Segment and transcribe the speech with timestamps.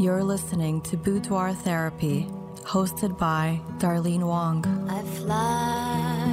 [0.00, 2.26] You're listening to Boudoir Therapy,
[2.62, 4.64] hosted by Darlene Wong.
[4.88, 6.24] I fly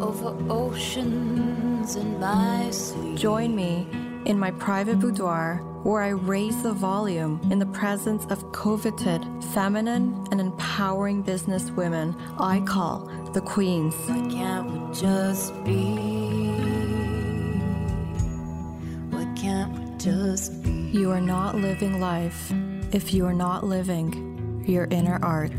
[0.00, 3.18] over oceans in my sleep.
[3.18, 3.86] Join me
[4.24, 10.26] in my private boudoir where I raise the volume in the presence of coveted, feminine,
[10.30, 13.00] and empowering business women I call
[13.34, 13.94] the queens.
[14.06, 16.45] Why can't we just be?
[20.96, 22.50] You are not living life
[22.90, 25.52] if you are not living your inner art.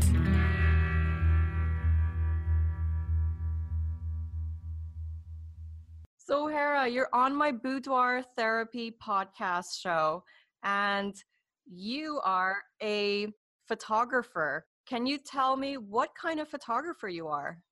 [6.16, 10.24] So, Hera, you're on my boudoir therapy podcast show,
[10.64, 11.14] and
[11.64, 13.28] you are a
[13.68, 14.66] photographer.
[14.88, 17.62] Can you tell me what kind of photographer you are?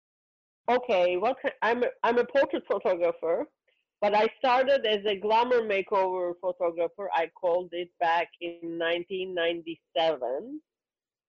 [0.71, 3.49] Okay, what ki- I'm a, I'm a portrait photographer,
[4.01, 7.09] but I started as a glamour makeover photographer.
[7.15, 10.61] I called it back in 1997,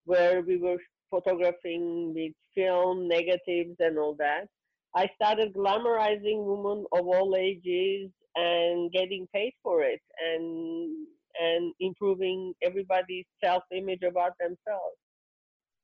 [0.05, 0.77] where we were
[1.09, 4.47] photographing with film negatives and all that.
[4.95, 11.07] I started glamorizing women of all ages and getting paid for it and
[11.39, 14.97] and improving everybody's self-image about themselves.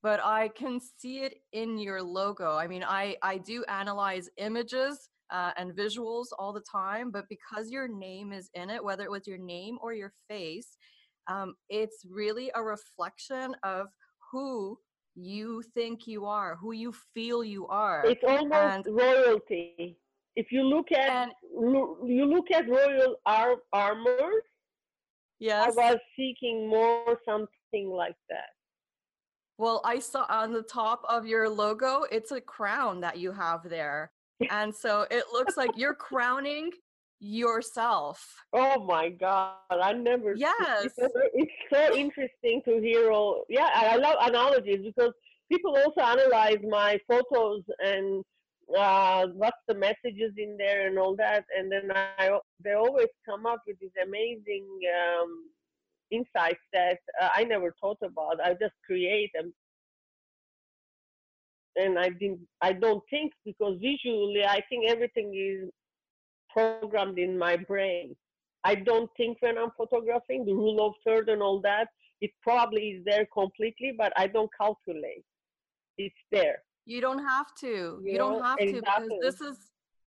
[0.02, 2.58] But I can see it in your logo.
[2.58, 7.70] I mean, I, I do analyze images uh, and visuals all the time, but because
[7.72, 10.78] your name is in it, whether it was your name or your face,
[11.28, 13.88] um, it's really a reflection of
[14.32, 14.78] who
[15.16, 18.04] you think you are, who you feel you are.
[18.06, 20.00] It's almost And- royalty.
[20.36, 21.32] If you look at And
[22.10, 24.32] you look at royal ar- armor,
[25.52, 28.50] I was seeking more something like that.
[29.60, 33.62] well, I saw on the top of your logo, it's a crown that you have
[33.70, 34.12] there.
[34.50, 36.72] And so it looks like you're crowning
[37.20, 38.44] yourself.
[38.52, 39.56] Oh my God!
[39.72, 40.36] I never.
[40.36, 40.90] Yes.
[41.34, 43.46] It's, so- interesting to hear all.
[43.50, 45.14] Yeah, I love analogies because
[45.52, 48.24] people also analyze my photos and
[48.78, 53.46] uh, what's the messages in there and all that, and then I they always come
[53.46, 54.68] up with these amazing
[55.22, 55.50] um,
[56.12, 58.42] insights that uh, I never thought about.
[58.44, 59.54] I just create them.
[61.76, 62.42] And I didn't.
[62.62, 65.70] I don't think because visually, I think everything is
[66.50, 68.16] programmed in my brain.
[68.64, 71.88] I don't think when I'm photographing, the rule of third and all that,
[72.22, 75.26] it probably is there completely, but I don't calculate.
[75.98, 76.64] It's there.
[76.86, 77.68] You don't have to.
[77.68, 79.58] You, You don't know, have to because this is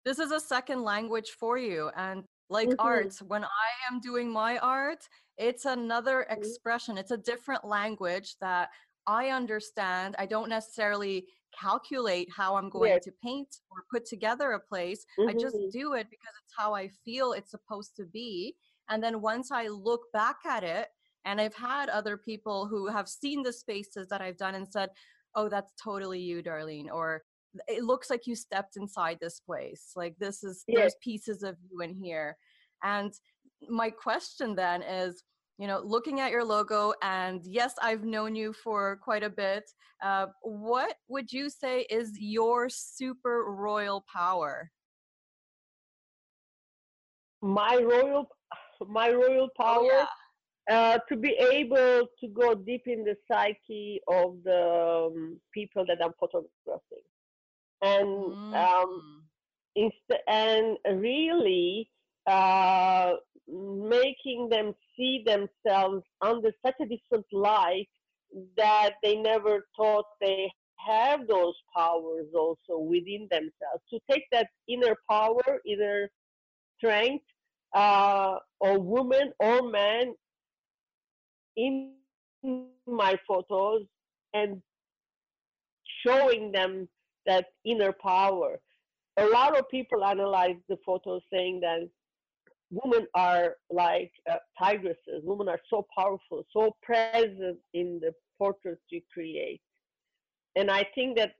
[0.04, 1.90] this is a second language for you.
[1.96, 2.76] And like Mhm.
[2.78, 6.38] art, when I am doing my art, it's another Mm-hmm.
[6.40, 6.96] expression.
[6.96, 8.70] It's a different language that
[9.06, 10.14] I understand.
[10.18, 11.26] I don't necessarily
[11.58, 13.04] calculate how I'm going Yes.
[13.04, 15.04] to paint or put together a place.
[15.26, 15.70] I just Mhm.
[15.72, 18.56] do it because it's how I feel it's supposed to be.
[18.88, 20.90] And then once I look back at it,
[21.24, 24.90] and I've had other people who have seen the spaces that I've done and said,
[25.34, 27.24] oh, that's totally you, Darlene, or
[27.66, 29.92] it looks like you stepped inside this place.
[29.96, 30.78] Like this is, Yes.
[30.78, 32.38] there's pieces of you in here.
[32.82, 33.12] And
[33.68, 35.24] my question then is,
[35.58, 39.64] you know, looking at your logo, and yes, I've known you for quite a bit.
[40.02, 44.70] Uh, what would you say is your super royal power?
[47.42, 48.28] My royal,
[48.86, 50.06] my royal power Oh,
[50.68, 50.94] yeah.
[50.94, 55.98] uh, to be able to go deep in the psyche of the um, people that
[56.04, 57.06] I'm photographing,
[57.82, 58.08] and
[58.54, 59.22] um, Mm.
[59.76, 61.88] inst- and really
[62.26, 63.12] uh,
[63.48, 67.88] making them see themselves under such a different light
[68.56, 73.82] that they never thought they have those powers also within themselves.
[73.90, 76.10] To take that inner power, inner
[76.76, 77.24] strength,
[77.74, 80.14] uh, or woman or man
[81.56, 81.92] in
[82.86, 83.82] my photos
[84.34, 84.62] and
[86.04, 86.88] showing them
[87.26, 88.60] that inner power
[89.18, 91.88] a lot of people analyze the photos saying that
[92.70, 95.22] women are like uh, tigresses.
[95.22, 99.60] Women are so powerful, so present in the portraits you create.
[100.56, 101.32] And I think that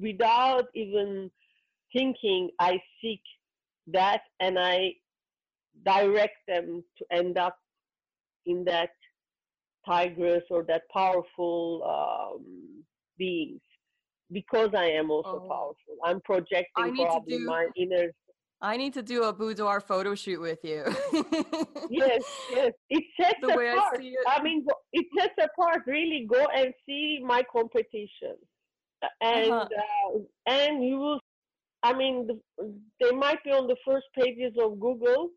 [0.00, 1.30] without even
[1.92, 3.22] thinking, I seek
[3.88, 4.92] that and I
[5.84, 7.56] direct them to end up
[8.46, 8.90] in that
[9.86, 12.84] tigress or that powerful um,
[13.18, 13.60] beings
[14.32, 15.48] because I am also Oh.
[15.48, 15.96] powerful.
[16.04, 18.12] I'm projecting probably do- my inner.
[18.60, 20.84] I need to do a boudoir photo shoot with you.
[21.90, 22.72] Yes, yes.
[22.90, 23.96] It sets The way I apart.
[24.00, 24.18] see it.
[24.28, 25.82] I mean, it sets apart.
[25.86, 28.36] Really, go and see my competition,
[29.02, 29.68] Uh, and Uh-huh.
[29.82, 30.18] uh,
[30.58, 31.20] and you will.
[31.82, 32.36] I mean, the,
[33.00, 35.30] they might be on the first pages of Google,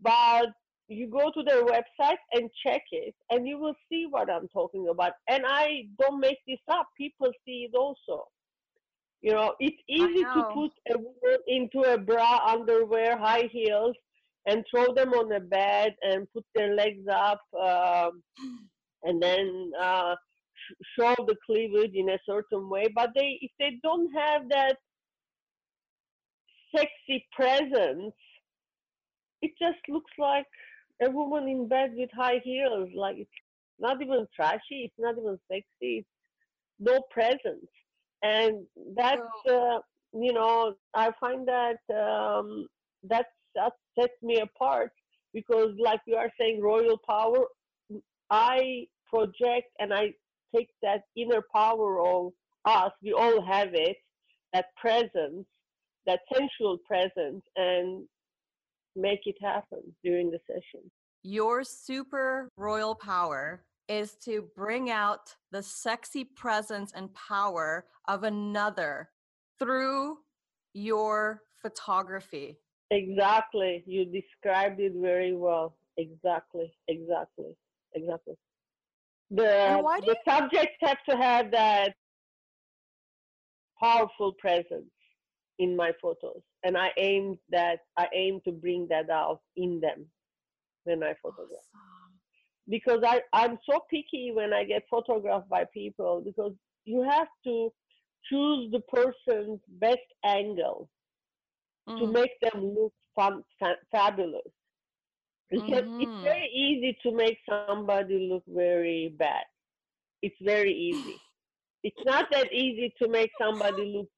[0.00, 0.48] but
[0.88, 4.88] you go to their website and check it, and you will see what I'm talking
[4.90, 5.12] about.
[5.28, 6.86] And I don't make this up.
[6.98, 8.24] People see it also.
[9.26, 13.96] You know, it's easy to put a woman into a bra, underwear, high heels,
[14.46, 18.22] and throw them on a bed and put their legs up, um,
[19.02, 20.14] and then uh,
[20.96, 22.86] show the cleavage in a certain way.
[22.94, 24.76] But they, if they don't have that
[26.72, 28.14] sexy presence,
[29.42, 30.46] it just looks like
[31.02, 32.90] a woman in bed with high heels.
[32.94, 33.30] Like it's
[33.80, 34.84] not even trashy.
[34.84, 35.98] It's not even sexy.
[35.98, 36.08] It's
[36.78, 37.66] no presence,
[38.22, 38.64] and
[38.96, 39.78] that's uh,
[40.12, 42.66] you know I find that um,
[43.02, 44.92] that's that sets me apart
[45.32, 47.44] because, like you are saying, royal power.
[48.30, 50.12] I project and I
[50.54, 52.32] take that inner power of
[52.64, 52.90] us.
[53.02, 53.96] We all have it.
[54.52, 55.46] That presence,
[56.06, 58.06] that sensual presence, and
[58.94, 60.90] make it happen during the session.
[61.22, 69.10] Your super royal power is to bring out the sexy presence and power of another
[69.58, 70.18] through
[70.74, 72.58] your photography.
[72.90, 73.82] Exactly.
[73.86, 75.76] You described it very well.
[75.96, 76.72] Exactly.
[76.88, 77.56] Exactly.
[77.94, 78.34] Exactly.
[79.30, 81.94] The, the you- subjects have to have that
[83.80, 84.90] powerful presence
[85.58, 90.06] in my photos and i aim that i aim to bring that out in them
[90.84, 91.95] when i oh, photograph awesome.
[92.68, 96.52] Because i i'm so picky when i get photographed by people because
[96.84, 97.72] you have to
[98.28, 100.88] choose the person's best angle
[101.88, 101.98] mm.
[101.98, 104.42] to make them look fun, fa- fabulous
[105.50, 106.00] because mm-hmm.
[106.00, 109.44] it's very easy to make somebody look very bad
[110.22, 111.16] it's very easy
[111.82, 114.08] it's not that easy to make somebody look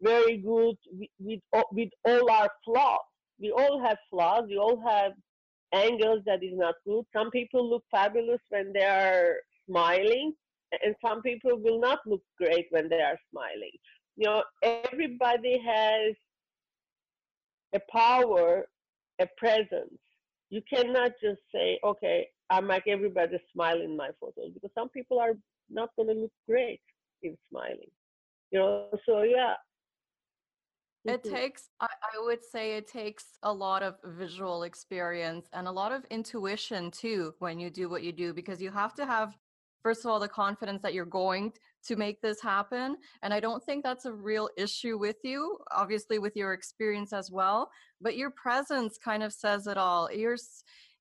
[0.00, 1.40] very good with, with,
[1.72, 3.00] with all our flaws.
[3.40, 4.44] We all have flaws.
[4.48, 5.12] We all have
[5.72, 7.04] angles that is not good.
[7.14, 9.36] Some people look fabulous when they are
[9.68, 10.34] smiling,
[10.84, 13.72] and some people will not look great when they are smiling.
[14.16, 16.14] You know, everybody has
[17.74, 18.66] a power,
[19.20, 20.00] a presence.
[20.50, 25.18] You cannot just say, okay, I make everybody smile in my photos because some people
[25.18, 25.34] are
[25.68, 26.80] not going to look great
[27.22, 27.90] in smiling.
[28.52, 29.54] You know, so yeah,
[31.06, 31.34] it mm-hmm.
[31.34, 35.92] takes, I, I would say, it takes a lot of visual experience and a lot
[35.92, 39.34] of intuition too when you do what you do because you have to have,
[39.82, 41.52] first of all, the confidence that you're going
[41.86, 42.96] to make this happen.
[43.22, 47.30] And I don't think that's a real issue with you, obviously, with your experience as
[47.30, 47.70] well.
[48.00, 50.10] But your presence kind of says it all.
[50.12, 50.36] You're,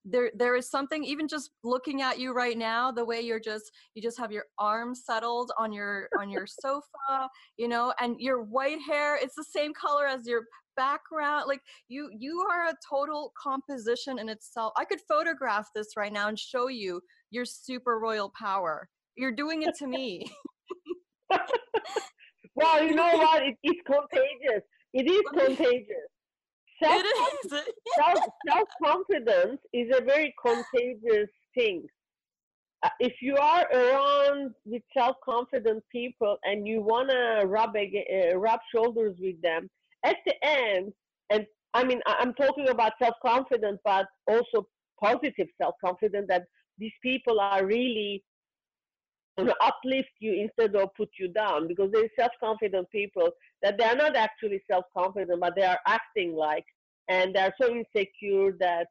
[0.05, 3.71] there there is something even just looking at you right now the way you're just
[3.95, 8.43] you just have your arms settled on your on your sofa you know and your
[8.43, 10.43] white hair it's the same color as your
[10.75, 14.73] background like you you are a total composition in itself.
[14.77, 17.01] I could photograph this right now and show you
[17.31, 18.87] your super royal power.
[19.15, 20.25] You're doing it to me.
[22.57, 23.43] Well you know what?
[23.43, 24.63] It, it's contagious.
[24.93, 26.14] It is contagious
[26.83, 27.05] self, it
[27.45, 27.63] is.
[28.49, 31.85] self, confidence is a very contagious thing.
[32.83, 38.37] Uh, if you are around with self confident people and you want to rub, uh,
[38.37, 39.69] rub shoulders with them,
[40.03, 40.93] at the end,
[41.31, 44.67] and I mean, I'm talking about self confidence, but also
[45.01, 46.45] positive self confidence that
[46.77, 48.23] these people are really
[49.37, 53.29] uplift you instead of put you down because there's self-confident people
[53.61, 56.65] that they're not actually self-confident but they are acting like
[57.09, 58.87] and they're so insecure that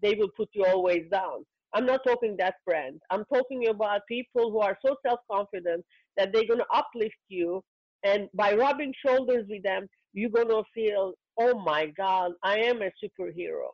[0.00, 1.44] they will put you always down.
[1.74, 3.00] I'm not talking that brand.
[3.10, 5.84] I'm talking about people who are so self-confident
[6.16, 7.62] that they're going to uplift you
[8.04, 12.80] and by rubbing shoulders with them you're going to feel oh my god i am
[12.82, 13.68] a superhero.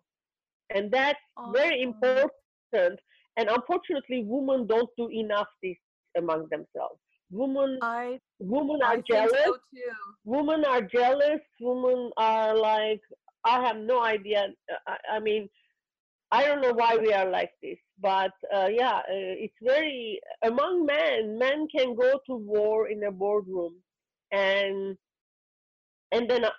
[0.75, 1.19] And that's
[1.53, 2.31] very important
[3.37, 5.77] and unfortunately women don't do enough this
[6.17, 6.99] among themselves.
[7.31, 9.33] Women, I, women are I jealous.
[9.45, 9.57] So
[10.25, 11.41] women are jealous.
[11.61, 13.01] Women are like,
[13.45, 14.49] I have no idea.
[14.87, 15.49] I, I mean,
[16.33, 20.87] I don't know why we are like this, but uh, yeah, uh, it's very among
[20.87, 21.39] men.
[21.39, 23.75] Men can go to war in a boardroom,
[24.31, 24.97] and
[26.13, 26.51] and then uh,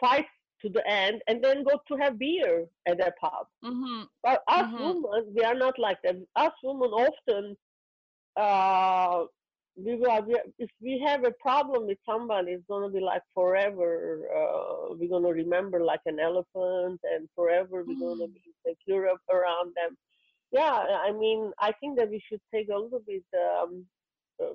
[0.00, 0.26] fight
[0.62, 3.46] to the end, and then go to have beer at a pub.
[3.62, 4.02] Mm-hmm.
[4.22, 5.02] But us mm-hmm.
[5.02, 6.16] women, we are not like that.
[6.36, 7.56] Us women often
[8.36, 9.24] uh,
[9.76, 10.24] we will,
[10.58, 14.20] if we have a problem with somebody, it's going to be like forever.
[14.36, 18.34] Uh, we're going to remember like an elephant, and forever we're going to mm.
[18.34, 19.96] be secure around them.
[20.52, 23.86] Yeah, I mean, I think that we should take a little bit um,
[24.42, 24.54] uh,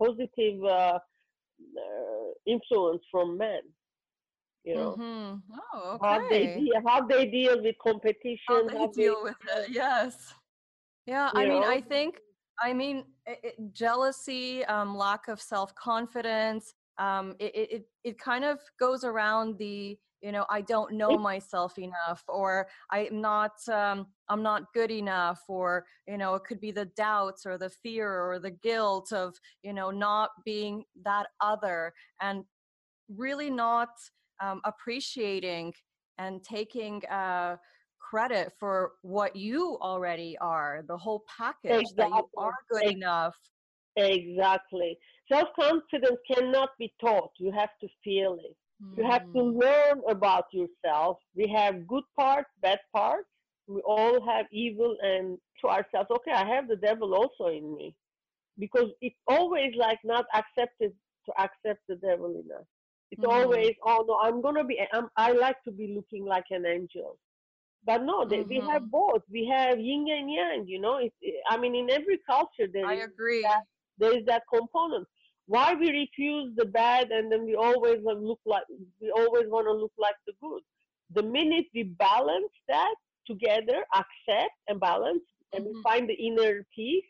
[0.00, 3.60] positive uh, uh, influence from men.
[4.64, 5.42] You know Mhm.
[5.74, 9.36] Oh, how they deal, how they deal with How competition, they how they deal with
[9.56, 9.70] it.
[9.70, 10.32] Yes.
[11.06, 11.64] Yeah, I you mean.
[11.64, 12.18] I think,
[12.62, 18.44] I mean, i i jealousy, um, lack of self-confidence, um, it, it, it it kind
[18.44, 24.06] of goes around the, you know, I don't know myself enough, or I'm not, um,
[24.28, 28.08] I'm not good enough, or, you know, it could be the doubts or the fear
[28.30, 32.44] or the guilt of, you know, not being that other and
[33.08, 33.90] really not
[34.42, 35.72] um, appreciating
[36.18, 37.56] and taking uh,
[38.14, 42.86] credit for what you already are, the whole package that you are exactly.
[42.86, 43.36] good enough.
[43.96, 44.98] Exactly.
[45.32, 47.30] Self confidence cannot be taught.
[47.38, 48.56] You have to feel it.
[48.96, 51.18] You have to Mm, learn about yourself.
[51.34, 53.28] We have good parts, bad parts.
[53.66, 57.94] We all have evil and to ourselves, okay, I have the devil also in me.
[58.58, 60.92] Because it's always like not accepted
[61.26, 62.66] to accept the devil in us.
[63.10, 66.44] It's mm, always, oh no, I'm gonna be I'm, I like to be looking like
[66.50, 67.18] an angel.
[67.86, 69.22] But no, they, we have both.
[69.30, 70.96] We have yin and yang, you know.
[70.96, 71.14] It's,
[71.50, 73.46] I mean, in every culture there I is that agree.
[73.98, 75.06] there is that component.
[75.46, 78.62] Why we refuse the bad and then we always want to look like
[79.00, 80.62] we always want to look like the good.
[81.14, 82.94] The minute we balance that
[83.26, 85.22] together, accept and balance,
[85.52, 85.82] and we Mhm.
[85.82, 87.04] find the inner peace,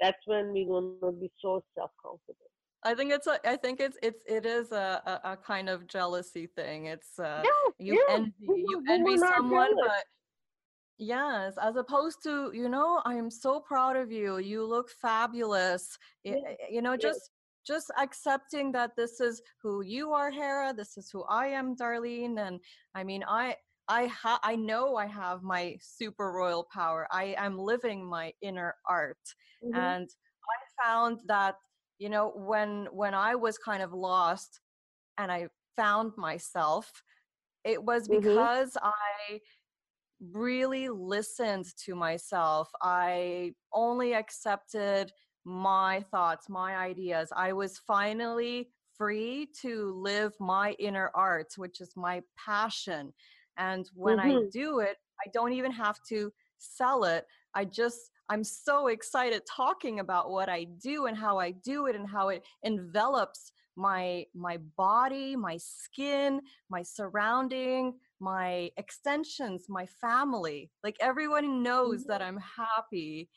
[0.00, 2.50] that's when we're gonna be so self confident.
[2.82, 5.86] I think it's a, I think it's it's it is a, a, a kind of
[5.86, 6.86] jealousy thing.
[6.86, 8.16] It's uh Yeah, you yeah.
[8.16, 8.34] envy
[8.68, 9.86] you envy someone, jealous?
[9.86, 10.04] but
[10.98, 14.38] Yes, as opposed to, you know, I am so proud of you.
[14.38, 15.98] You look fabulous.
[16.24, 16.38] Yes,
[16.70, 17.30] You know, just
[17.66, 20.72] just accepting that this is who you are, Hera.
[20.72, 22.38] This is who I am, Darlene.
[22.38, 22.60] And
[22.94, 23.56] I mean, I
[23.88, 27.06] I ha- I know I have my super royal power.
[27.10, 29.18] I am living my inner art,
[29.62, 30.08] hmm and
[30.50, 31.56] I found that
[31.98, 34.60] you know when when I was kind of lost
[35.18, 37.02] and I found myself,
[37.64, 39.40] it was hmm because I
[40.20, 42.70] really listened to myself.
[42.82, 45.12] I only accepted
[45.44, 47.32] my thoughts, my ideas.
[47.36, 53.12] I was finally free to live my inner art, which is my passion.
[53.56, 57.26] And when I hmm do it, I don't even have to sell it.
[57.54, 61.96] I just, I'm so excited talking about what I do and how I do it
[61.96, 70.70] and how it envelops my my body my skin my surrounding my extensions, my family.
[70.82, 73.28] Like everyone knows that I'm happy.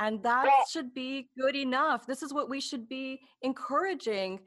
[0.00, 2.06] And that Yeah, should be good enough.
[2.06, 4.40] This is what we should be encouraging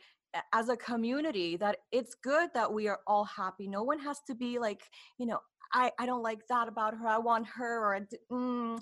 [0.53, 3.68] as a community that it's good that we are all happy.
[3.68, 4.82] No one has to be like,
[5.18, 5.39] you know,
[5.74, 7.08] I, I don't like that about her.
[7.08, 8.80] I want her or mm,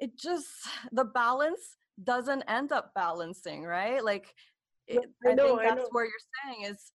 [0.00, 0.46] it just
[0.92, 4.02] the balance doesn't end up balancing, right?
[4.04, 4.34] Like
[4.86, 5.88] it, I I know, think I that's know.
[5.90, 6.12] where you're
[6.46, 6.92] saying is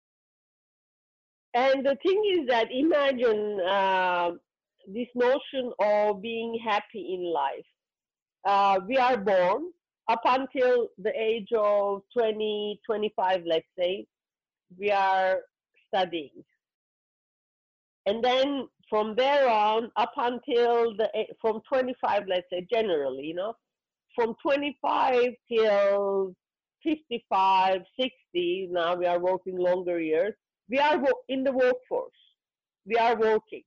[1.54, 4.30] And the thing is that imagine uh,
[4.86, 7.66] this notion of being happy in life.
[8.44, 9.66] Uh, we are born
[10.08, 14.06] up until the age of 20, 25, let's say,
[14.78, 15.40] we are
[15.88, 16.42] studying.
[18.06, 21.08] And then from there on, up until the
[21.40, 23.54] from 25, let's say, generally, you know,
[24.14, 26.34] from 25 till
[26.82, 30.34] 55, 60, now we are working longer years,
[30.72, 30.98] we are
[31.28, 32.20] in the workforce.
[32.86, 33.62] We are working.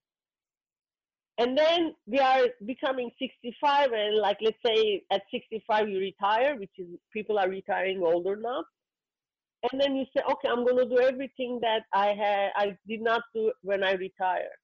[1.37, 6.71] And then we are becoming 65, and like, let's say at 65 you retire, which
[6.79, 8.63] is people are retiring older now.
[9.71, 13.01] And then you say, okay, I'm going to do everything that I had, I did
[13.01, 14.55] not do when I retire.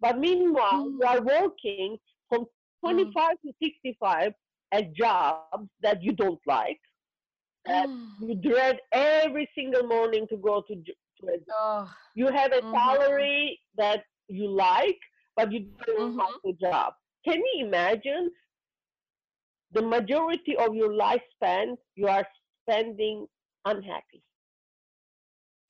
[0.00, 2.42] But meanwhile, you mm, are working from
[2.84, 4.32] mm, 25 to 65
[4.72, 6.80] at jobs that you don't like
[7.66, 8.08] that mm.
[8.20, 10.74] you dread every single morning to go to,
[11.20, 11.88] j- to a job.
[11.88, 12.72] oh, You have a mhm.
[12.72, 14.98] salary that you like,
[15.36, 16.40] but you don't like Mhm.
[16.44, 16.94] the job.
[17.24, 18.30] Can you imagine
[19.72, 22.26] the majority of your lifespan you are
[22.62, 23.26] spending
[23.64, 24.22] unhappy?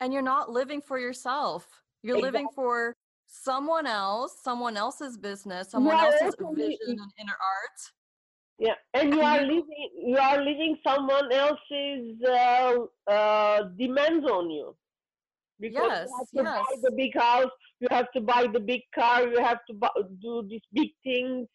[0.00, 1.82] And you're not living for yourself.
[2.02, 7.92] You're living for someone else, someone else's business, someone are else's vision and inner art.
[8.58, 12.76] yeah, and you are living you are living someone else's uh,
[13.06, 14.76] uh, demands on you.
[15.60, 17.50] Because you have to buy the big house,
[17.80, 21.48] you have to buy the big car, you have to bu- do these big things,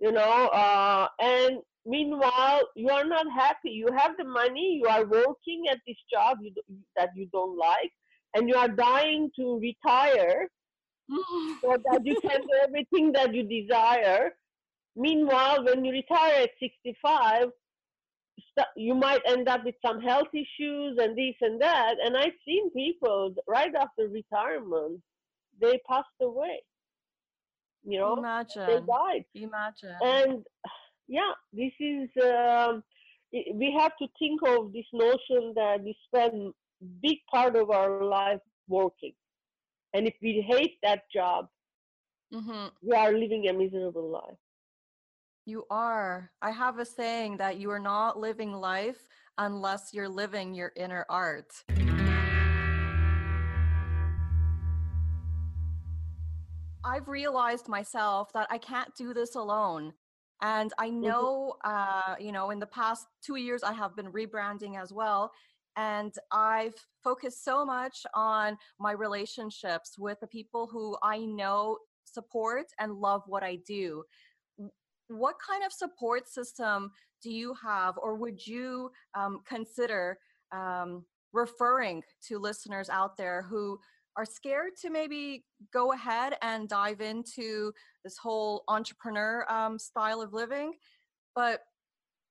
[0.00, 0.48] you know.
[0.48, 3.70] Uh, and meanwhile, you are not happy.
[3.70, 7.56] You have the money, you are working at this job you, do- that you don't
[7.58, 7.92] like,
[8.34, 10.48] and you are dying to retire
[11.64, 14.32] so that you can do everything that you desire.
[14.96, 17.52] Meanwhile, when you retire at 65, st-
[18.76, 21.94] you might end up with some health issues and this and that.
[22.04, 25.00] And I've seen people right after retirement,
[25.60, 26.62] they passed away.
[27.84, 28.66] You know, Imagine.
[28.66, 29.24] they died.
[29.34, 29.96] Imagine.
[30.02, 30.44] And
[31.08, 32.08] yeah, this is.
[32.22, 32.82] Um,
[33.54, 36.52] we have to think of this notion that we spend
[37.02, 39.12] big part of our life working,
[39.94, 41.48] and if we hate that job,
[42.32, 44.41] hmm we are living a miserable life.
[45.44, 46.30] You are.
[46.40, 49.08] I have a saying that you are not living life
[49.38, 51.52] unless you're living your inner art.
[56.84, 59.92] I've realized myself that I can't do this alone.
[60.42, 64.80] And I know, uh, you know, in the past two years, I have been rebranding
[64.80, 65.32] as well.
[65.76, 72.66] And I've focused so much on my relationships with the people who I know support
[72.78, 74.04] and love what I do.
[75.08, 76.90] What kind of support system
[77.22, 80.18] do you have, or would you um, consider
[80.52, 83.78] um, referring to listeners out there who
[84.16, 87.72] are scared to maybe go ahead and dive into
[88.04, 90.72] this whole entrepreneur um, style of living,
[91.34, 91.60] but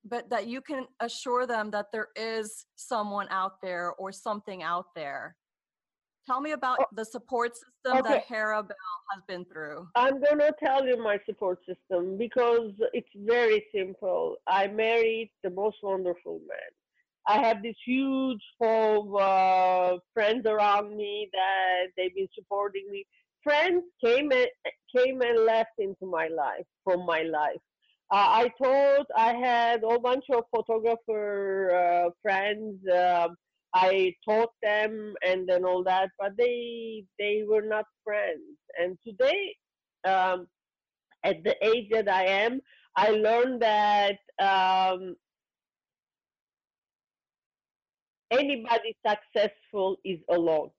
[0.03, 4.85] but that you can assure them that there is someone out there or something out
[4.95, 5.35] there.
[6.25, 8.01] Tell me about Oh, the support system okay.
[8.13, 8.77] that Hera Bell
[9.13, 9.87] has been through.
[9.95, 14.37] I'm gonna tell you my support system because it's very simple.
[14.47, 16.71] I married the most wonderful man.
[17.27, 23.05] I have this huge of uh, friends around me that they've been supporting me.
[23.43, 24.47] Friends came and
[24.95, 27.61] came and left into my life from my life.
[28.11, 32.79] Uh, I thought I had a whole bunch of photographer uh, friends.
[33.03, 33.35] Um
[33.73, 38.57] I taught them and then all that, but they they were not friends.
[38.79, 39.55] And today,
[40.05, 40.47] um,
[41.23, 42.61] at the age that I am,
[42.95, 45.15] I learned that um,
[48.31, 50.71] anybody successful is alone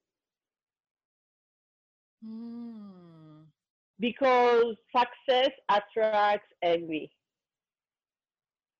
[2.24, 3.46] Mm.
[4.00, 7.12] because success attracts envy,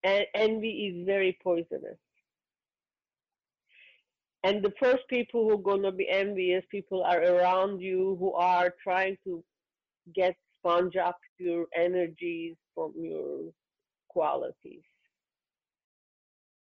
[0.03, 1.97] and envy is very poisonous.
[4.43, 8.33] And the first people who are going to be envious people are around you who
[8.33, 9.43] are trying to
[10.15, 13.51] get sponge up your energies from your
[14.09, 14.83] qualities.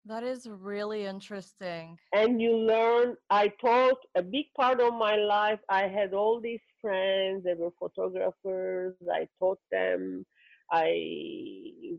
[0.07, 1.99] That is really interesting.
[2.13, 6.67] and you learn i taught a big part of my life i had all these
[6.81, 10.25] friends they were photographers i taught them
[10.73, 10.89] i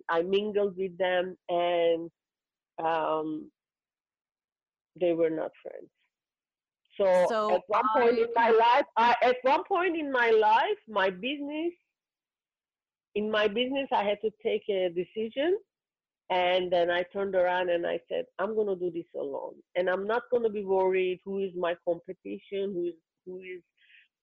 [0.10, 2.10] i mingled with them and
[2.84, 3.50] um,
[4.99, 5.89] they were not friends
[6.97, 10.79] so, So at one point in my life I, at one point in my life
[10.88, 11.73] my business
[13.15, 15.57] in my business i had to take a decision
[16.29, 19.53] and then I turned around and I said, I'm going to do this alone.
[19.75, 22.93] And I'm not going to be worried who is my competition, who is,
[23.25, 23.62] who is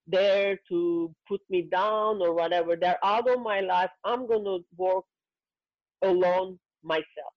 [0.07, 2.77] there to put me down or whatever.
[2.77, 3.89] They're out of my life.
[4.05, 5.05] I'm going to work
[6.03, 7.33] alone myself.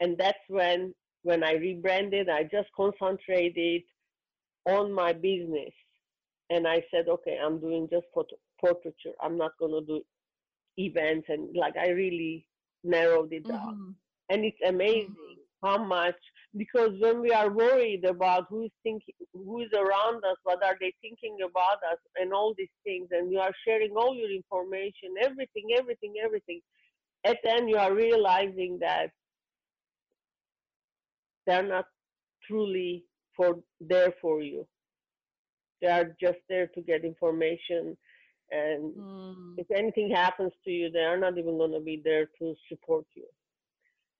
[0.00, 3.82] And that's when, when I rebranded, I just concentrated
[4.66, 5.72] on my business.
[6.50, 9.14] And I said, okay, I'm doing just photo, portraiture.
[9.22, 10.02] I'm not going to do
[10.76, 11.26] events.
[11.28, 12.46] And like, I really
[12.84, 13.94] narrowed it down Mhm.
[14.30, 16.16] and it's amazing how much
[16.56, 20.92] because when we are worried about who's thinking who is around us what are they
[21.00, 25.66] thinking about us and all these things and you are sharing all your information everything
[25.78, 26.60] everything everything
[27.24, 29.10] at the end you are realizing that
[31.50, 31.86] they're not
[32.48, 34.68] truly for there for you
[35.82, 37.96] they are just there to get information
[38.50, 39.58] and Mm.
[39.58, 43.06] if anything happens to you, they are not even going to be there to support
[43.14, 43.26] you.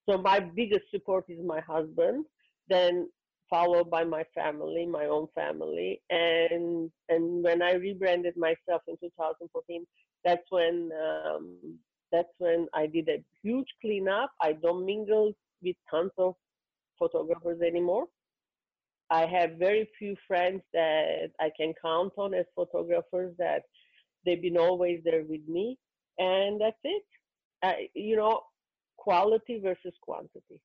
[0.09, 2.27] So my biggest support is my husband,
[2.69, 3.11] then
[3.51, 9.87] followed by my family, my own family, and and when I rebranded myself in 2014,
[10.25, 11.79] that's when um,
[12.13, 14.31] that's when I did a huge cleanup.
[14.41, 16.35] I don't mingle with tons of
[17.01, 18.07] photographers anymore.
[19.11, 23.63] I have very few friends that I can count on as photographers that
[24.25, 25.79] they've been always there with me
[26.19, 27.05] and that's it
[27.95, 28.43] you know
[28.97, 30.61] quality versus quantity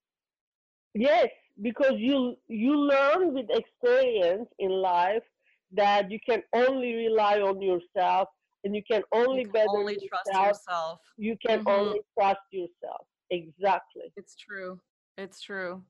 [0.94, 1.28] yes
[1.62, 5.24] because you you learn with experience in life
[5.72, 8.28] that you can only rely on yourself
[8.64, 10.48] and you can only You can better only trust yourself.
[10.48, 11.00] yourself.
[11.18, 11.68] you can Mhm.
[11.78, 14.80] only trust yourself exactly It's true.
[15.18, 15.84] It's true.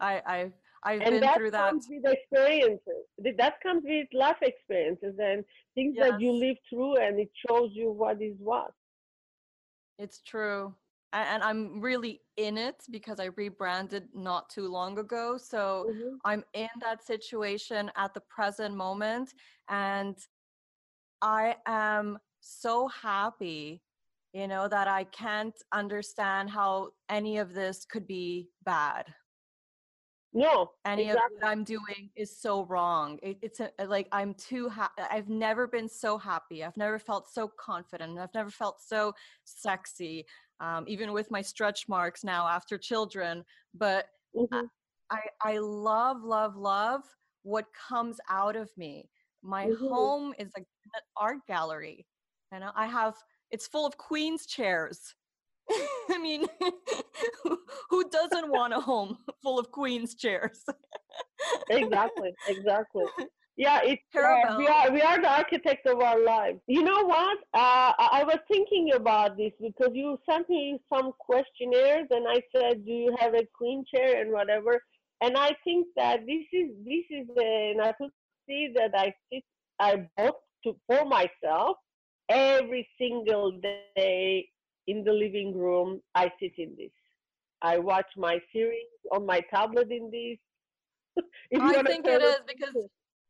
[0.00, 0.52] I I've
[0.84, 1.70] I've and been that through that.
[1.70, 3.04] comes with experiences
[3.36, 7.90] that comes with life experiences and things that you live through and it shows you
[7.90, 8.72] what is what
[9.98, 10.74] It's true.
[11.12, 15.38] and I'm really in it because I rebranded not too long ago.
[15.38, 16.18] So Mhm.
[16.24, 19.34] I'm in that situation at the present moment.
[19.68, 20.16] And
[21.22, 23.82] I am so happy,
[24.32, 29.14] you know, that I can't understand how any of this could be bad.
[30.32, 31.36] No, Any exactly.
[31.36, 33.18] of what I'm doing is so wrong.
[33.22, 35.02] It, it's a, like I'm too happy.
[35.02, 36.62] I've never been so happy.
[36.62, 38.18] I've never felt so confident.
[38.18, 39.14] I've never felt so
[39.44, 40.26] sexy,
[40.60, 43.44] um, even with my stretch marks now after children.
[43.74, 44.70] But Mhm.
[45.10, 47.02] I, I love, love, love
[47.42, 49.10] what comes out of me.
[49.42, 49.88] My Mhm.
[49.88, 52.06] home is like an art gallery,
[52.52, 53.16] and I have
[53.50, 55.14] it's full of queen's chairs.
[56.10, 56.46] I mean,
[57.90, 60.64] who- doesn't want a home full of queen's chairs?
[61.68, 63.04] exactly, exactly.
[63.56, 66.60] Yeah, it's uh, we are we are the architect of our lives.
[66.68, 67.38] You know what?
[67.52, 72.40] Uh, I I was thinking about this because you sent me some questionnaires, and I
[72.54, 74.80] said, "Do you have a queen chair and whatever?"
[75.20, 77.74] And I think that this is this is the
[78.48, 79.44] see that I sit
[79.78, 81.76] I bought to for myself
[82.28, 83.52] every single
[83.96, 84.48] day
[84.88, 86.00] in the living room.
[86.16, 86.90] I sit in this.
[87.62, 91.24] I watch my series on my tablet in this.
[91.60, 92.74] I think it is because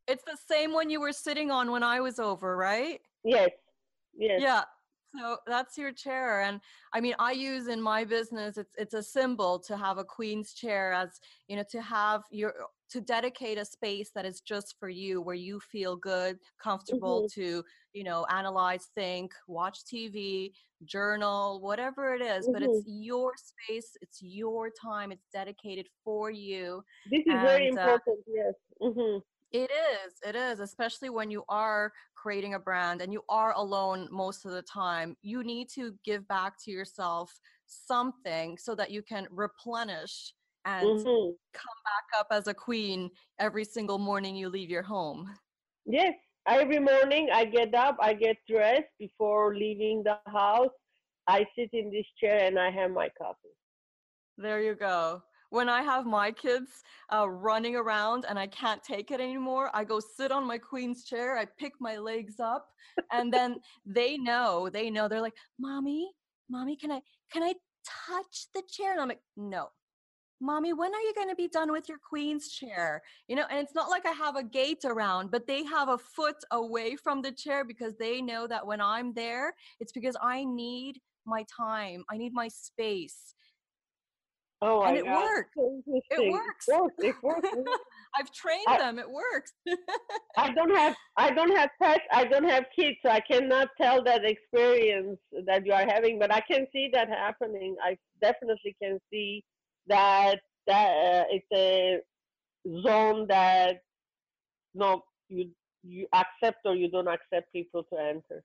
[0.06, 3.00] it's the same one you were sitting on when I was over, right?
[3.24, 3.50] Yes.
[4.16, 4.40] Yes.
[4.42, 4.62] Yeah.
[5.18, 6.42] So that's your chair.
[6.42, 6.60] And
[6.92, 10.52] I mean, I use in my business, it's it's a symbol to have a queen's
[10.52, 12.54] chair as, you know, to have your
[12.90, 17.30] to dedicate a space that is just for you where you feel good, comfortable Mhm.
[17.34, 20.52] to, you know, analyze, think, watch TV,
[20.84, 26.82] journal, whatever it is, but it's your space, it's your time, it's dedicated for you.
[27.06, 28.24] This is very And, uh, important.
[28.26, 28.54] Yes.
[28.80, 29.18] hmm
[29.50, 30.12] It is.
[30.26, 34.52] It is, especially when you are creating a brand and you are alone most of
[34.52, 35.16] the time.
[35.22, 37.32] You need to give back to yourself
[37.66, 40.34] something so that you can replenish
[40.68, 41.30] and hmm
[41.88, 45.28] back up as a queen every single morning you leave your home.
[45.86, 46.14] Yes.
[46.46, 50.70] Every morning I get up, I get dressed before leaving the house.
[51.26, 53.54] I sit in this chair and I have my coffee.
[54.38, 55.22] There you go.
[55.50, 56.70] When I have my kids
[57.12, 61.04] uh, running around and I can't take it anymore, I go sit on my queen's
[61.04, 61.36] chair.
[61.36, 62.68] I pick my legs up,
[63.12, 64.68] and then they know.
[64.70, 65.08] They know.
[65.08, 66.10] They're like, "Mommy,
[66.50, 67.00] mommy, can I
[67.32, 67.54] can I
[68.06, 69.68] touch the chair?" And I'm like, "No,
[70.40, 70.72] mommy.
[70.72, 73.44] When are you going to be done with your queen's chair?" You know.
[73.50, 76.96] And it's not like I have a gate around, but they have a foot away
[76.96, 81.44] from the chair because they know that when I'm there, it's because I need my
[81.54, 82.04] time.
[82.10, 83.34] I need my space.
[84.60, 85.04] Oh And it.
[85.04, 86.32] So interesting.
[86.32, 86.66] works.
[86.68, 86.94] It works.
[87.04, 87.48] It works.
[88.18, 88.98] I've trained I- them.
[88.98, 89.52] It works.
[90.36, 92.02] I don't have I don't have pets.
[92.12, 96.18] I don't have kids, so I cannot tell that experience that you are having.
[96.18, 97.76] But I can see that happening.
[97.82, 99.44] I definitely can see
[99.88, 101.98] that that uh, it's a
[102.82, 103.82] zone that
[104.74, 105.50] no you
[105.82, 108.42] you accept or you don't accept people to enter.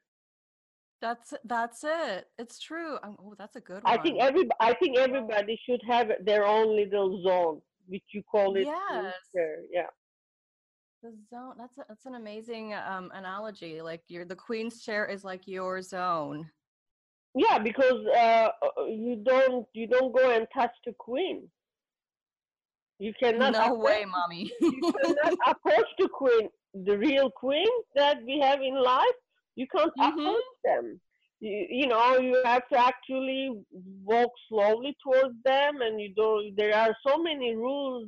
[1.01, 2.27] that's that's it.
[2.37, 2.97] It's true.
[3.03, 3.93] Um, oh, that's a good one.
[3.93, 8.55] I think every I think everybody should have their own little zone, which you call
[8.55, 8.65] it.
[8.65, 9.13] Yes.
[9.71, 9.91] Yeah.
[11.01, 11.55] the zone.
[11.57, 13.81] That's a, that's an amazing um, analogy.
[13.81, 16.49] Like your the queen's chair is like your zone.
[17.35, 21.49] Yeah, because uh, uh, you don't you don't go and touch the queen.
[22.99, 24.51] You cannot no approach, way, mommy.
[24.61, 29.19] you cannot approach the queen, the real queen that we have in life.
[29.55, 30.17] You can't Mhm.
[30.17, 30.99] approach them.
[31.39, 33.49] You, you know, you have to actually
[34.03, 36.55] walk slowly towards them, and you don't.
[36.55, 38.07] There are so many rules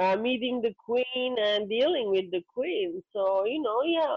[0.00, 3.02] uh, meeting the queen and dealing with the queen.
[3.12, 4.16] So you know, yeah.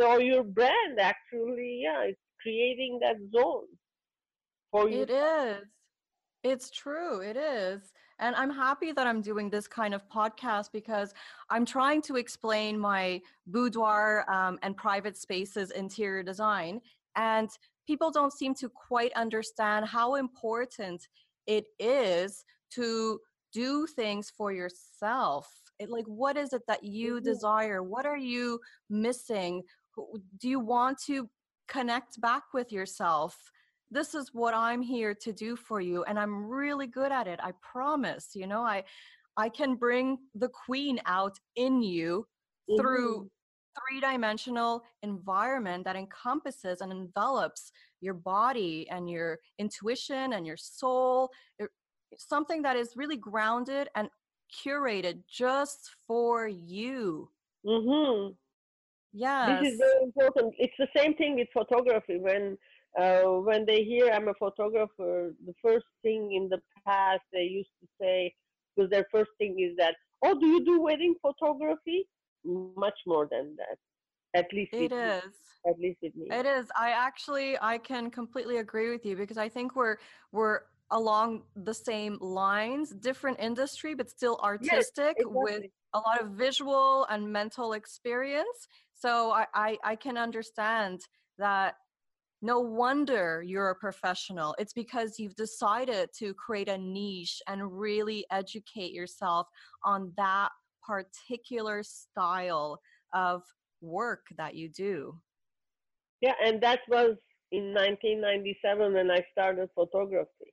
[0.00, 3.66] So your brand actually, yeah, it's creating that zone
[4.70, 5.02] for you.
[5.02, 5.64] It is.
[6.44, 7.20] It's true.
[7.20, 7.92] It is.
[8.20, 11.14] And I'm happy that I'm doing this kind of podcast because
[11.50, 16.80] I'm trying to explain my boudoir um, and private spaces interior design.
[17.16, 17.48] And
[17.86, 21.08] people don't seem to quite understand how important
[21.46, 23.20] it is to
[23.52, 25.48] do things for yourself.
[25.78, 27.24] It, like, what is it that you Mhm.
[27.24, 27.82] desire?
[27.82, 29.62] What are you missing?
[30.38, 31.28] Do you want to
[31.68, 33.50] connect back with yourself?
[33.90, 37.40] This is what i'm here to do for you and i'm really good at it
[37.42, 38.82] i promise you know i
[39.36, 42.26] i can bring the queen out in you
[42.78, 43.30] through Mhm.
[43.88, 47.70] three-dimensional environment that encompasses and envelops
[48.00, 51.70] your body and your intuition and your soul It-
[52.16, 54.10] something that is really grounded and
[54.52, 57.30] curated just for you
[57.64, 58.36] Mhm.
[59.12, 60.54] yes This is very important.
[60.58, 62.18] It's the same thing with photography.
[62.18, 62.58] When
[62.96, 67.70] uh, when they hear I'm a photographer, the first thing in the past they used
[67.80, 68.34] to say,
[68.76, 72.06] because their first thing is that, oh, do you do wedding photography?
[72.44, 73.78] Much more than that.
[74.34, 75.22] At least it is.
[75.24, 75.70] Me.
[75.70, 76.28] At least with me.
[76.30, 76.66] It is.
[76.78, 79.96] I actually I can completely agree with you because I think we're
[80.32, 85.24] we're along the same lines, different industry, but still artistic yes, exactly.
[85.26, 85.62] with
[85.94, 88.68] a lot of visual and mental experience.
[88.94, 91.00] So I, I, I can understand
[91.38, 91.76] that
[92.40, 94.54] no wonder you're a professional.
[94.58, 99.48] It's because you've decided to create a niche and really educate yourself
[99.84, 100.50] on that
[100.86, 102.80] particular style
[103.12, 103.42] of
[103.80, 105.18] work that you do.
[106.20, 107.16] Yeah, and that was
[107.52, 110.52] in 1997 when I started photography.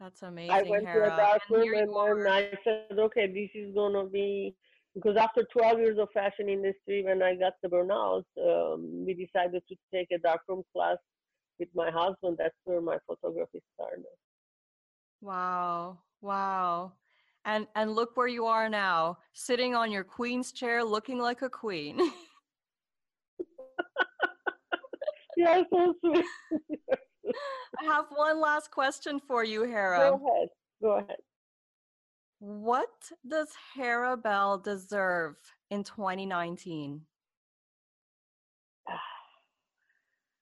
[0.00, 0.50] That's amazing.
[0.50, 1.08] I went Hera.
[1.08, 4.54] to a dark and and then I said, okay, this is gonna be
[4.94, 9.62] because after 12 years of fashion industry, when I got the burnout, um, we decided
[9.68, 10.96] to take a darkroom class
[11.58, 12.36] with my husband.
[12.38, 14.04] That's where my photography started.
[15.20, 16.92] Wow, wow,
[17.44, 21.48] and and look where you are now, sitting on your queen's chair, looking like a
[21.48, 21.98] queen.
[25.36, 26.24] yeah, so sweet.
[27.80, 29.98] I have one last question for you, Hera.
[29.98, 30.48] Go ahead.
[30.82, 31.16] Go ahead.
[32.38, 32.90] What
[33.26, 35.36] does Hera Bell deserve
[35.70, 37.00] in 2019?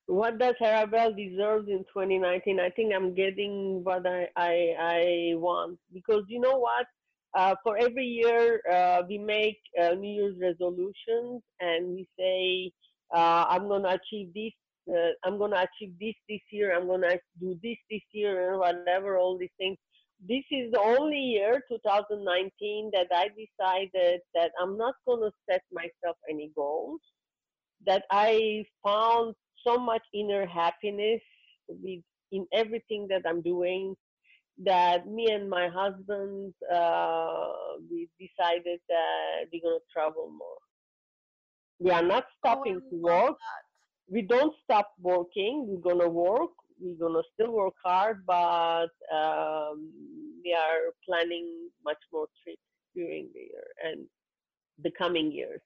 [0.07, 2.61] What does Hera Bell deserve in 2019?
[2.61, 6.87] I think I'm getting what I, I, I want because you know what?
[7.35, 12.70] Uh, for every year, uh, we make uh, New Year's resolutions and we say,
[13.16, 14.52] uh, I'm going to achieve this
[14.90, 18.50] uh, I'm going to achieve this this year, I'm going to do this this year,
[18.50, 19.78] and whatever, all these things.
[20.28, 25.62] This is the only year, 2019, that I decided that I'm not going to set
[25.72, 27.00] myself any goals,
[27.87, 29.35] that I found
[29.66, 31.20] so much inner happiness
[31.68, 33.96] with, in everything that I'm doing
[34.64, 37.48] that me and my husband uh,
[37.90, 40.61] we decided that we're going to travel more.
[41.80, 43.30] We are not oh, stopping oh, to work.
[43.30, 43.62] That
[44.12, 45.66] we don't stop working.
[45.66, 46.50] We're gonna work.
[46.83, 49.90] We're gonna still work hard, but um,
[50.45, 52.62] we are planning much more trips
[52.95, 54.07] during the year and
[54.83, 55.61] the coming years.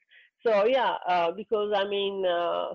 [0.46, 2.74] So yeah, uh, because I mean, uh,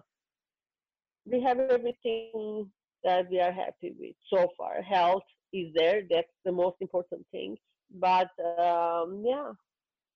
[1.25, 2.69] we have everything
[3.03, 4.81] that we are happy with so far.
[4.81, 5.23] Health
[5.53, 6.01] is there.
[6.09, 7.57] That's the most important thing.
[7.93, 9.51] But um, yeah,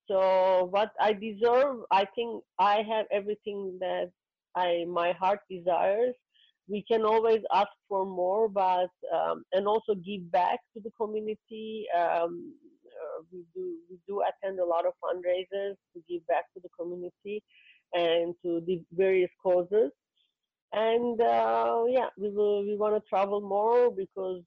[0.08, 4.12] so what I deserve, I think I have everything that
[4.56, 6.16] I my heart desires.
[6.68, 11.86] We can always ask for more, but um, and also give back to the community.
[11.96, 12.54] Um,
[12.86, 16.70] uh, we do we do attend a lot of fundraisers to give back to the
[16.80, 17.44] community
[17.94, 19.92] and to the various causes.
[20.74, 24.42] And uh, yeah, we will we want to travel more because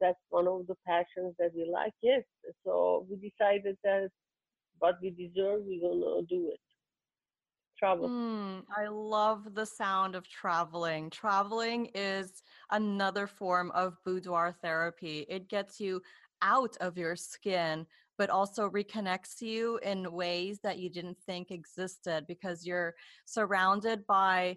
[0.00, 1.92] that's one of the passions that we like.
[2.02, 2.22] Yes,
[2.64, 4.08] so we decided that
[4.78, 6.69] what we deserve, we're gonna do it
[7.80, 8.08] travel.
[8.08, 11.10] Mm, I love the sound of traveling.
[11.10, 15.26] Traveling is another form of boudoir therapy.
[15.28, 16.02] It gets you
[16.42, 17.86] out of your skin,
[18.18, 24.56] but also reconnects you in ways that you didn't think existed because you're surrounded by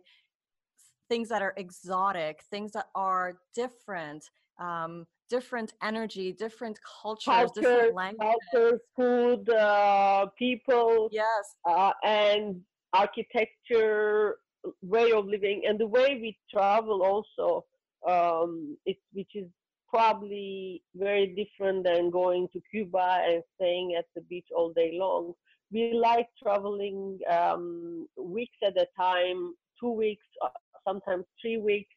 [1.09, 4.29] things that are exotic, things that are different.
[4.59, 12.61] Um, different energy, different cultures, Culture, different languages, cultures, food, uh, people, yes, uh, and
[12.93, 14.37] architecture,
[14.81, 17.65] way of living, and the way we travel also,
[18.09, 18.77] um,
[19.13, 19.47] which is
[19.89, 25.33] probably very different than going to Cuba and staying at the beach all day long.
[25.71, 30.49] We like traveling um, weeks at a time, two weeks, uh,
[30.87, 31.93] sometimes three weeks.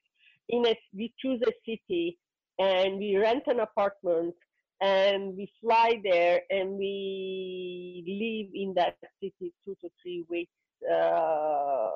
[0.48, 2.18] In a, we choose a city
[2.58, 4.34] and we rent an apartment
[4.80, 10.52] and we fly there and we live in that city two to three weeks
[10.90, 11.88] uh,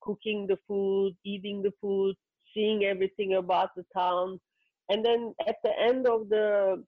[0.00, 2.14] cooking the food, eating the food,
[2.54, 4.40] seeing everything about the town.
[4.88, 6.82] And then at the end of the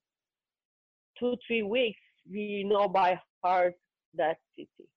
[1.19, 3.75] two, three weeks, we know by heart
[4.15, 4.89] that city.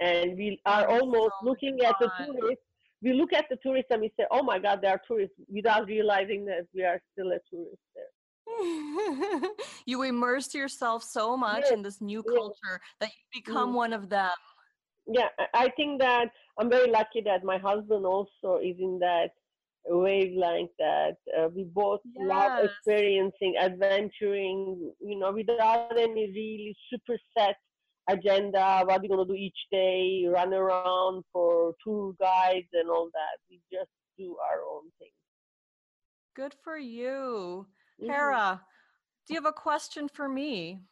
[0.00, 1.86] And we are almost looking fun.
[1.86, 2.64] at the tourists.
[3.02, 5.86] We look at the tourists and we say, oh my God, they are tourists, without
[5.86, 8.04] realizing that we are still a tourist there.
[9.86, 11.72] you immerse yourself so much yes.
[11.72, 12.80] in this new culture yes.
[13.00, 13.76] that you become mm.
[13.76, 14.30] one of them
[15.10, 19.30] yeah, I think that I'm very lucky that my husband also is in that
[19.86, 22.26] wavelength that uh, we both yes.
[22.28, 27.56] love experiencing, adventuring, you know, without any really super set
[28.08, 33.08] agenda, what we're going to do each day, run around for tour guides and all
[33.12, 33.38] that.
[33.50, 35.10] We just do our own thing.
[36.34, 37.66] Good for you.
[38.00, 38.10] Mhm.
[38.10, 38.66] Hera,
[39.26, 40.82] do you have a question for me?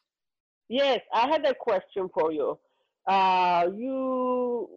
[0.68, 2.58] Yes, I had a question for you.
[3.06, 4.68] Uh, you,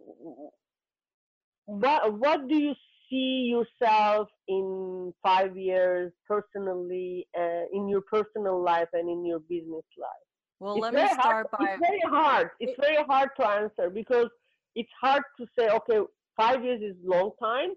[1.66, 2.74] what what do you
[3.08, 9.84] see yourself in five years personally, uh, in your personal life and in your business
[9.98, 10.26] life?
[10.60, 12.50] Well, It's let me very hard- start by It's very hard.
[12.60, 14.28] It's very hard to answer because
[14.76, 15.68] it's hard to say.
[15.70, 16.00] Okay,
[16.36, 17.70] five years is long time,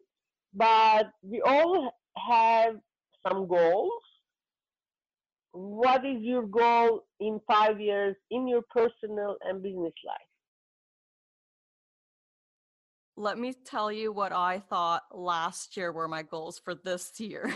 [0.54, 2.76] but we all have
[3.28, 4.04] some goals.
[5.54, 10.33] What is your goal in five years in your personal and business life?
[13.16, 17.54] Let me tell you what I thought last year were my goals for this year.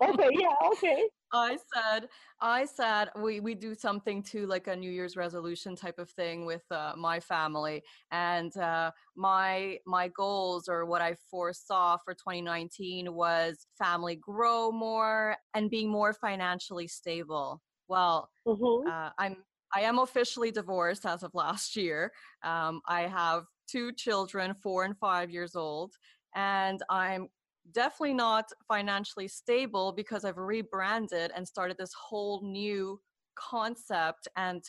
[0.00, 1.10] Okay, yeah, okay.
[1.32, 2.08] I said,
[2.40, 6.44] I said we we do something to like a New Year's resolution type of thing
[6.44, 13.14] with uh, my family, and uh, my my goals or what I foresaw for 2019
[13.14, 17.62] was family grow more and being more financially stable.
[17.86, 22.12] Well, hmm uh, I'm I am officially divorced as of last year.
[22.42, 25.94] Um, I have two children, four and five years old,
[26.34, 27.28] and I'm
[27.72, 33.00] definitely not financially stable because I've rebranded and started this whole new
[33.34, 34.62] concept and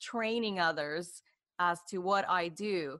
[0.00, 1.22] training others
[1.58, 2.98] as to what I do.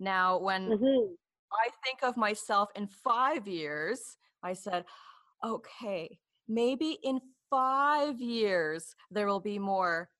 [0.00, 1.16] Now, when hmm
[1.52, 4.84] I think of myself in five years, I said,
[5.44, 10.10] okay, maybe in five years there will be more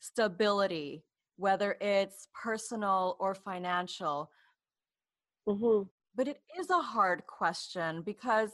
[0.00, 1.04] stability,
[1.38, 4.30] whether it's personal or financial.
[5.46, 5.82] hmm
[6.14, 8.52] But it is a hard question because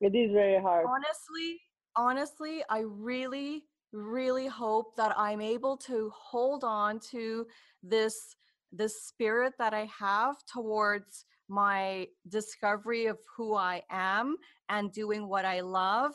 [0.00, 0.86] It is very hard.
[0.86, 1.60] honestly,
[1.94, 7.46] honestly, I really, really hope that I'm able to hold on to
[7.82, 8.36] this
[8.72, 14.36] this spirit that I have towards my discovery of who I am
[14.68, 16.12] and doing what I love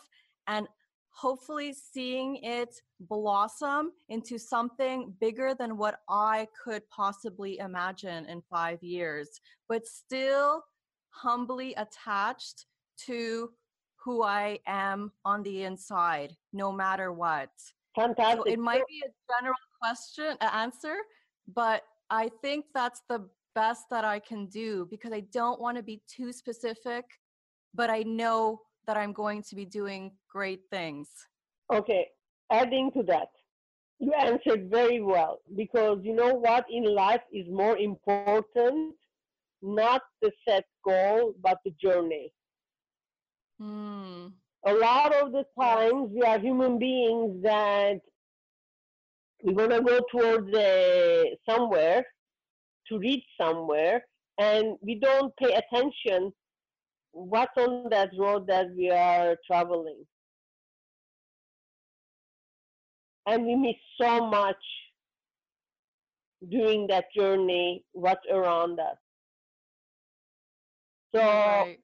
[0.47, 0.67] and
[1.11, 8.83] hopefully seeing it blossom into something bigger than what I could possibly imagine in 5
[8.83, 10.63] years but still
[11.09, 12.65] humbly attached
[13.05, 13.51] to
[14.03, 17.49] who I am on the inside, no matter what.
[17.95, 18.53] So Fantastic.
[18.53, 20.95] it might be a general question, answer,
[21.53, 25.83] but I think that's the best that I can do because I don't want to
[25.83, 27.05] be too specific,
[27.73, 31.09] but I know that I'm going to be doing great things.
[31.71, 32.09] Okay,
[32.51, 33.29] adding to that,
[33.99, 38.95] you answered very well because you know what in life is more important,
[39.61, 42.33] not the set goal, but the journey.
[43.59, 44.27] Hmm.
[44.65, 48.01] A lot of the times we are human beings that
[49.43, 52.05] we want to go towards uh, somewhere
[52.87, 54.03] to reach somewhere,
[54.39, 56.31] and we don't pay attention
[57.11, 60.05] what's on that road that we are traveling.
[63.27, 64.63] And we miss so much
[66.49, 68.97] during that journey what's around us.
[71.13, 71.77] So right.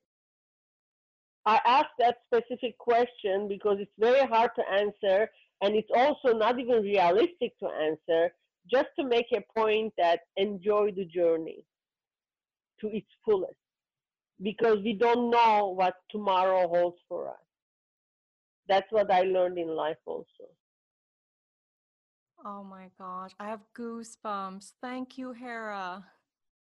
[1.45, 5.29] i asked that specific question because it's very hard to answer
[5.61, 8.33] and it's also not even realistic to answer
[8.71, 11.65] just to make a point that enjoy the journey
[12.79, 13.55] to its fullest
[14.41, 17.45] because we don't know what tomorrow holds for us.
[18.69, 20.47] That's what i learned in life also
[22.45, 24.73] Oh my gosh, I have goosebumps.
[24.81, 26.05] Thank you, Hera.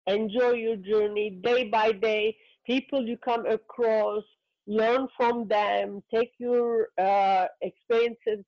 [0.07, 2.35] enjoy your journey day by day
[2.67, 4.25] people you come across
[4.67, 8.45] learn from them take your uh, experiences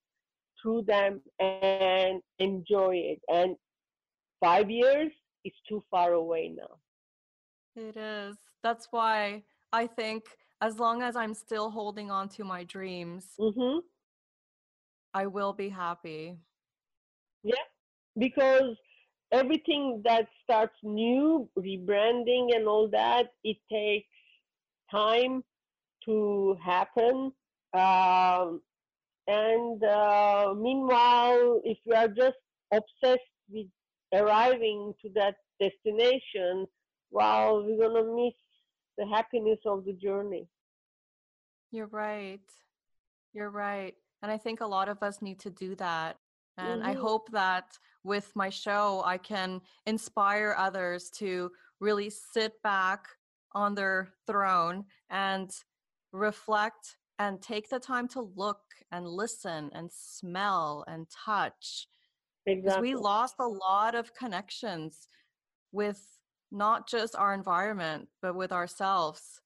[0.61, 3.57] through them and enjoy it and
[4.41, 5.13] five years
[5.45, 6.75] is too far away now
[7.77, 8.37] It is.
[8.63, 10.25] That's why I think
[10.61, 13.79] as long as I'm still holding on to my dreams, hmm
[15.15, 16.37] I will be happy.
[18.19, 18.77] Because
[19.33, 24.09] everything that starts new rebranding and all that it takes
[24.91, 25.43] time
[26.05, 27.33] to happen
[27.75, 28.61] um,
[29.29, 32.37] and uh, meanwhile if you are just
[32.73, 33.67] obsessed with
[34.13, 36.67] arriving to that destination
[37.11, 38.35] well we're going to miss
[38.99, 40.49] the happiness of the journey
[41.71, 42.41] You're right.
[43.33, 43.95] You're right.
[44.23, 46.17] And I think a lot of us need to do that.
[46.59, 47.01] And I Mhm.
[47.01, 53.09] hope that with my show, I can inspire others to really sit back
[53.53, 55.51] on their throne and
[56.13, 61.89] reflect and take the time to look and listen and smell and touch.
[62.45, 65.09] Because exactly we lost a lot of connections
[65.73, 66.19] with
[66.51, 69.41] not just our environment, but with ourselves.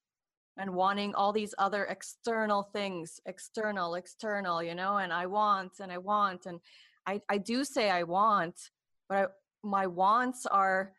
[0.57, 5.91] and wanting all these other external things external external you know and i want and
[5.93, 6.61] i want and
[7.07, 8.71] i i do say i want
[9.09, 9.27] but I,
[9.63, 10.93] my wants are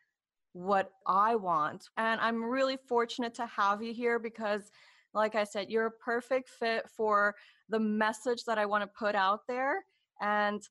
[0.53, 4.71] what i want and i'm really fortunate to have you here because
[5.13, 7.35] like i said you're a perfect fit for
[7.69, 9.85] the message that i want to put out there
[10.21, 10.61] and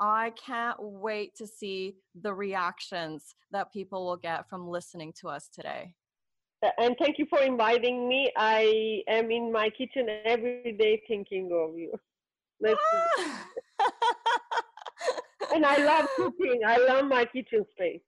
[0.00, 5.48] I can't wait to see the reactions that people will get from listening to us
[5.48, 5.94] today.
[6.78, 8.32] And thank you for inviting me.
[8.36, 11.92] I am in my kitchen every day thinking of you.
[15.54, 16.60] and I love cooking.
[16.66, 18.00] I love my kitchen space.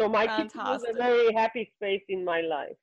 [0.00, 0.60] So my Fantastic.
[0.60, 2.76] kitchen is a very happy space in my life.